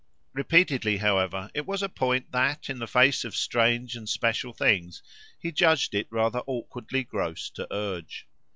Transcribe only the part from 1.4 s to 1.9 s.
it was a